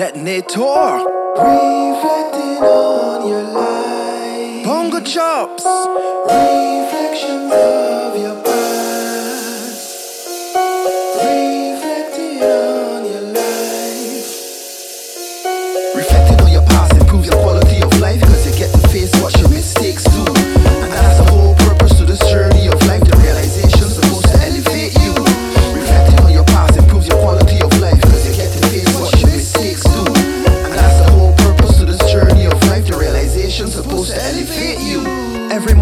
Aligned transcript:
Detnator. 0.00 1.04
Reflecting 1.36 2.64
on 2.64 3.28
your 3.28 3.42
life. 3.42 4.64
Bongah 4.64 5.04
Chops. 5.04 6.49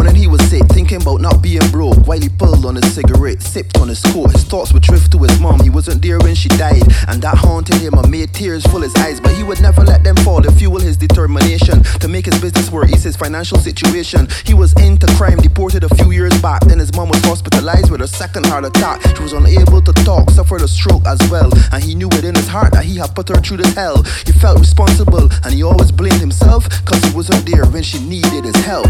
Morning 0.00 0.16
he 0.16 0.26
was 0.26 0.40
sick, 0.48 0.64
thinking 0.68 1.02
about 1.02 1.20
not 1.20 1.42
being 1.42 1.68
broke 1.70 1.98
while 2.06 2.18
he 2.18 2.30
pulled 2.30 2.64
on 2.64 2.74
his 2.74 2.94
cigarette, 2.94 3.42
sipped 3.42 3.76
on 3.76 3.88
his 3.88 4.00
coat. 4.00 4.32
His 4.32 4.44
thoughts 4.44 4.72
would 4.72 4.82
drift 4.82 5.12
to 5.12 5.18
his 5.18 5.38
mom. 5.38 5.60
He 5.60 5.68
wasn't 5.68 6.00
there 6.00 6.18
when 6.18 6.34
she 6.34 6.48
died, 6.48 6.88
and 7.08 7.20
that 7.20 7.36
haunted 7.36 7.74
him 7.74 7.92
and 7.92 8.10
made 8.10 8.32
tears 8.32 8.64
full 8.64 8.80
his 8.80 8.96
eyes. 8.96 9.20
But 9.20 9.32
he 9.32 9.42
would 9.42 9.60
never 9.60 9.82
let 9.82 10.02
them 10.02 10.16
fall 10.24 10.40
to 10.40 10.50
fuel 10.52 10.80
his 10.80 10.96
determination 10.96 11.82
to 12.00 12.08
make 12.08 12.24
his 12.24 12.40
business 12.40 12.70
work. 12.70 12.88
Ease 12.88 13.02
his 13.02 13.16
financial 13.16 13.58
situation. 13.58 14.26
He 14.46 14.54
was 14.54 14.72
into 14.80 15.06
crime, 15.18 15.36
deported 15.36 15.84
a 15.84 15.94
few 15.96 16.12
years 16.12 16.32
back. 16.40 16.62
Then 16.62 16.78
his 16.78 16.94
mom 16.96 17.10
was 17.10 17.22
hospitalized 17.22 17.90
with 17.90 18.00
a 18.00 18.08
second 18.08 18.46
heart 18.46 18.64
attack. 18.64 19.02
She 19.14 19.22
was 19.22 19.34
unable 19.34 19.82
to 19.82 19.92
talk, 19.92 20.30
suffered 20.30 20.62
a 20.62 20.68
stroke 20.68 21.04
as 21.04 21.20
well, 21.30 21.50
and 21.72 21.84
he 21.84 21.94
knew 21.94 22.08
within 22.08 22.34
his 22.34 22.48
heart 22.48 22.72
that 22.72 22.84
he 22.84 22.96
had 22.96 23.14
put 23.14 23.28
her 23.28 23.40
through 23.42 23.58
this 23.58 23.74
hell. 23.74 24.02
He 24.24 24.32
felt 24.32 24.60
responsible, 24.60 25.28
and 25.44 25.52
he 25.52 25.62
always 25.62 25.92
blamed 25.92 26.20
himself 26.20 26.64
cause 26.86 27.04
he 27.04 27.14
wasn't 27.14 27.44
there 27.44 27.66
when 27.66 27.82
she 27.82 27.98
needed 28.00 28.44
his 28.44 28.56
help. 28.64 28.88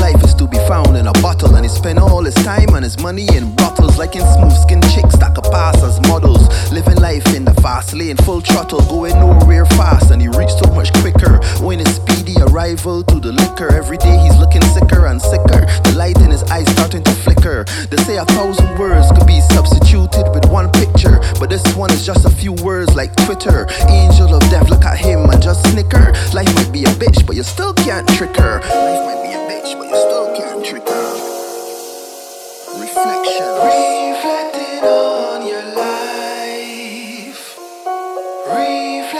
Life 0.00 0.22
is 0.24 0.34
to 0.34 0.46
be 0.46 0.58
found 0.68 0.96
in 0.96 1.06
a 1.06 1.12
bottle, 1.22 1.54
and 1.54 1.64
he 1.64 1.68
spend 1.68 1.98
all 1.98 2.24
his 2.24 2.34
time 2.34 2.74
and 2.74 2.84
his 2.84 2.98
money 3.00 3.26
in 3.34 3.54
bottles, 3.56 3.98
like 3.98 4.16
in 4.16 4.22
smooth 4.34 4.56
skin 4.56 4.82
chicks 4.94 5.16
that 5.16 5.34
could 5.34 5.50
pass 5.50 5.82
as 5.82 6.00
models. 6.08 6.48
Living 6.72 6.96
life 6.96 7.26
in 7.34 7.44
the 7.44 7.54
fast 7.62 7.94
lane, 7.94 8.16
full 8.18 8.40
throttle, 8.40 8.80
going 8.86 9.14
nowhere 9.18 9.66
fast, 9.66 10.10
and 10.10 10.20
he 10.20 10.28
reached 10.28 10.58
so 10.62 10.70
much 10.72 10.92
quicker. 11.00 11.38
When 11.60 11.78
his 11.78 11.96
speedy 11.96 12.34
arrival 12.40 13.02
to 13.04 13.20
the 13.20 13.32
liquor, 13.32 13.72
every 13.72 13.98
day 13.98 14.16
he's 14.18 14.36
looking 14.38 14.62
sicker 14.74 15.06
and 15.06 15.20
sicker. 15.20 15.66
The 15.84 15.94
light 15.96 16.18
in 16.20 16.30
his 16.30 16.42
eyes 16.44 16.68
starting 16.70 17.02
to 17.04 17.12
flicker. 17.12 17.64
They 17.90 17.96
say 17.98 18.16
a 18.16 18.24
thousand 18.24 18.78
words 18.78 19.10
could 19.12 19.26
be 19.26 19.40
substituted 19.40 20.28
with 20.34 20.46
one 20.50 20.70
picture, 20.72 21.20
but 21.38 21.50
this 21.50 21.64
one 21.74 21.92
is 21.92 22.04
just 22.04 22.24
a 22.24 22.30
few 22.30 22.52
words 22.64 22.94
like 22.94 23.14
Twitter. 23.24 23.66
Angel 23.88 24.34
of 24.34 24.42
death, 24.50 24.68
look 24.70 24.84
at 24.84 24.98
him 24.98 25.30
and 25.30 25.42
just 25.42 25.64
snicker. 25.70 26.12
Life 26.34 26.52
might 26.56 26.72
be 26.72 26.84
a 26.84 26.92
bitch, 26.98 27.26
but 27.26 27.36
you 27.36 27.42
still 27.42 27.72
can't 27.74 28.06
trick 28.08 28.35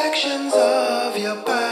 sections 0.06 0.52
of 0.54 1.18
your 1.18 1.34
body. 1.34 1.65